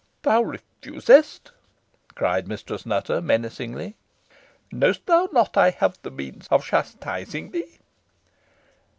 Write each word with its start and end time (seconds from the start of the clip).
"Thou 0.23 0.41
refusest!" 0.41 1.51
cried 2.15 2.47
Mistress 2.47 2.87
Nutter, 2.87 3.21
menacingly. 3.21 3.95
"Knows't 4.71 5.05
thou 5.05 5.29
not 5.31 5.55
I 5.57 5.69
have 5.69 5.99
the 6.01 6.09
means 6.09 6.47
of 6.47 6.65
chastising 6.65 7.51
thee?" 7.51 7.77